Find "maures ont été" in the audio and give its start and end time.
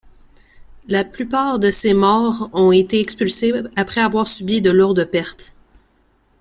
1.93-2.99